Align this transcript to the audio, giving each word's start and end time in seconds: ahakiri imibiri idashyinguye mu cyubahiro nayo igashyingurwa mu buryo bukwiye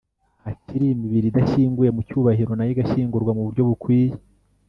ahakiri 0.41 0.85
imibiri 0.89 1.27
idashyinguye 1.29 1.89
mu 1.95 2.01
cyubahiro 2.07 2.51
nayo 2.55 2.71
igashyingurwa 2.73 3.31
mu 3.37 3.41
buryo 3.45 3.61
bukwiye 3.69 4.13